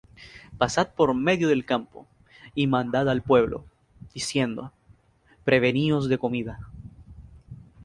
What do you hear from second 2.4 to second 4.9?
y mandad al pueblo, diciendo: